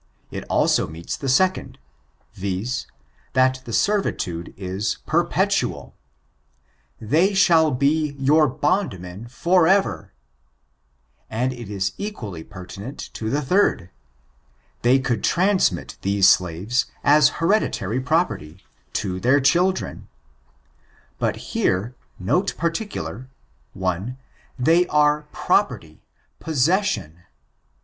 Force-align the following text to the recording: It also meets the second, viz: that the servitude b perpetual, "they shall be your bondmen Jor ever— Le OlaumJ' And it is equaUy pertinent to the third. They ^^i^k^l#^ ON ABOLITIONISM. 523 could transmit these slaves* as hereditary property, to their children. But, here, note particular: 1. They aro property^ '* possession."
It 0.31 0.45
also 0.45 0.87
meets 0.87 1.15
the 1.15 1.29
second, 1.29 1.77
viz: 2.33 2.87
that 3.33 3.61
the 3.65 3.71
servitude 3.71 4.51
b 4.57 4.79
perpetual, 5.05 5.93
"they 6.99 7.35
shall 7.35 7.69
be 7.69 8.15
your 8.17 8.47
bondmen 8.47 9.27
Jor 9.27 9.67
ever— 9.67 10.11
Le 11.29 11.35
OlaumJ' 11.37 11.39
And 11.43 11.53
it 11.53 11.69
is 11.69 11.91
equaUy 11.99 12.49
pertinent 12.49 13.13
to 13.13 13.29
the 13.29 13.43
third. 13.43 13.91
They 14.81 14.97
^^i^k^l#^ 14.97 14.97
ON 14.97 14.99
ABOLITIONISM. 15.01 15.03
523 15.03 15.03
could 15.17 15.23
transmit 15.23 15.97
these 16.01 16.27
slaves* 16.27 16.85
as 17.03 17.29
hereditary 17.37 17.99
property, 18.01 18.65
to 18.93 19.19
their 19.19 19.39
children. 19.39 20.07
But, 21.19 21.35
here, 21.53 21.93
note 22.17 22.57
particular: 22.57 23.29
1. 23.73 24.17
They 24.57 24.85
aro 24.85 25.25
property^ 25.31 25.99
'* 26.21 26.39
possession." 26.39 27.19